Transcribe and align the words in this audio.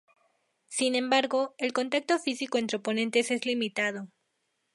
Sin 0.65 0.95
embargo, 0.95 1.53
el 1.59 1.73
contacto 1.73 2.17
físico 2.17 2.57
entre 2.57 2.79
oponentes 2.79 3.29
es 3.29 3.45
limitado. 3.45 4.07